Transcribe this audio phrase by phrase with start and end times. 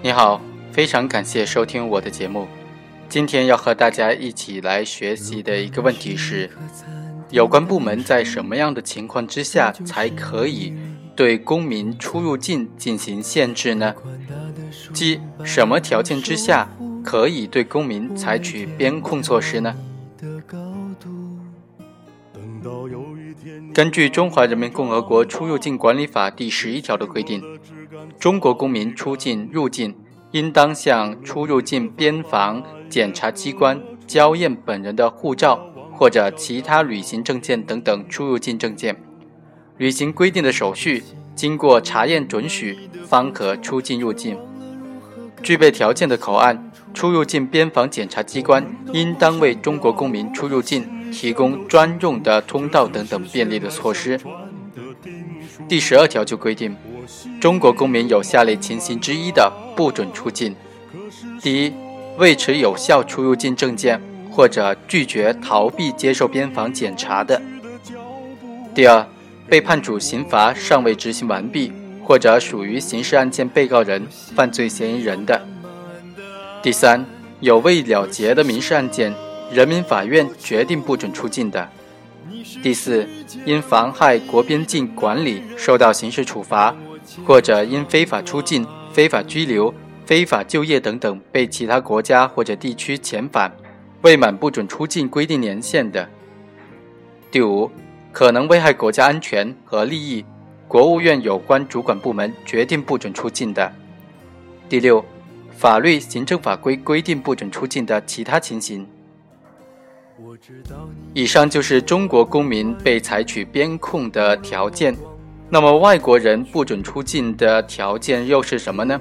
[0.00, 0.40] 你好，
[0.70, 2.46] 非常感谢收听我的节目。
[3.08, 6.48] 今天要和大家一起来学习的一个问题是：
[7.30, 10.72] 有关部门在什么样的情况之下才可以
[11.16, 13.92] 对公民出入境进行限制呢？
[14.92, 16.68] 即什么条件之下
[17.02, 19.74] 可以对公民采取边控措施呢？
[23.78, 27.40] 根据《中华人民共和国出入境管理法》第十一条的规定，
[28.18, 29.94] 中国公民出境入境，
[30.32, 39.00] 应当向出入境边防检查机关交验本人的护照或者其他旅行证件等等出入境证件，
[39.76, 41.04] 履行规定的手续，
[41.36, 42.76] 经过查验准许，
[43.06, 44.36] 方可出境入境。
[45.40, 50.97] 具备条件的口岸出入境边防检查机关，应当为中国公民出入境。
[51.12, 54.18] 提供专用的通道等等便利的措施。
[55.68, 56.74] 第十二条就规定，
[57.40, 60.54] 中国公民有下列情形之一的，不准出境：
[61.42, 61.72] 第一，
[62.16, 67.40] 未持有效出入境证件或者拒绝逃避接受边防检查的；
[68.74, 69.06] 第二，
[69.48, 71.72] 被判处刑罚尚未执行完毕
[72.04, 75.40] 或者属于刑事案件被告人、犯罪嫌疑人的；
[76.62, 77.04] 第三，
[77.40, 79.12] 有未了结的民事案件。
[79.50, 81.68] 人民法院决定不准出境的。
[82.62, 83.06] 第四，
[83.44, 86.74] 因妨害国边境管理受到刑事处罚，
[87.26, 89.72] 或者因非法出境、非法拘留、
[90.04, 93.50] 非法就业等等被其他国家或者地区遣返，
[94.02, 96.08] 未满不准出境规定年限的。
[97.30, 97.70] 第五，
[98.12, 100.24] 可能危害国家安全和利益，
[100.66, 103.72] 国务院有关主管部门决定不准出境的。
[104.68, 105.04] 第六，
[105.56, 108.86] 法律、行政法规规定不准出境的其他情形。
[111.14, 114.96] 以上就是中国公民被采取边控的条件，
[115.48, 119.00] 那么外国人不准出境的条件又是什么呢？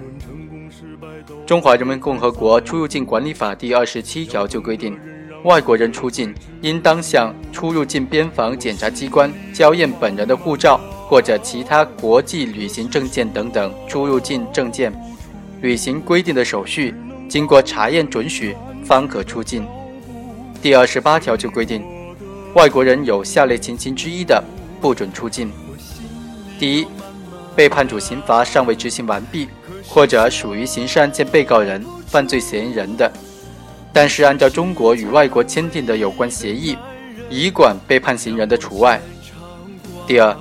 [1.45, 4.97] 《中华人民共和国出入境管理法》第二十七条就规定，
[5.43, 14.93] 外国人出境应当向出入境边防检查机关交验本人的护照或者其他国际旅行证件等等出入境证件，
[15.61, 16.93] 履行规定的手续，
[17.29, 19.65] 经过查验准许，方可出境。
[20.59, 21.83] 第二十八条就规定，
[22.55, 24.43] 外国人有下列情形之一的，
[24.81, 25.51] 不准出境：
[26.59, 26.87] 第一，
[27.55, 29.47] 被判处刑罚尚未执行完毕，
[29.87, 33.09] 或者属于刑事案件被告人、犯罪嫌疑人的，
[33.93, 36.75] 但是按照中国与外国签订的有关协议，
[37.29, 38.99] 已管被判刑人的除外；
[40.07, 40.35] 第二，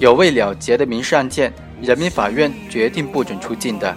[0.00, 3.94] 有未了结的民事案件，人民法院决定不准出境的；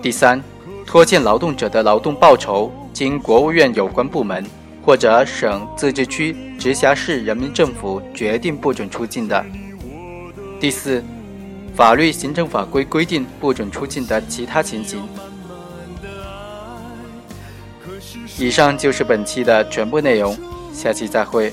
[0.00, 0.40] 第三，
[0.86, 2.72] 拖欠劳动者的劳动报酬。
[2.96, 4.42] 经国务院有关部门
[4.82, 9.44] 或者省、自治区、直辖市人民政府决定不准出境的。
[10.58, 11.04] 第四，
[11.74, 15.06] 法律、行政法规规定不准出境的其他情形。
[18.38, 20.34] 以上就是本期的全部内容，
[20.72, 21.52] 下期再会。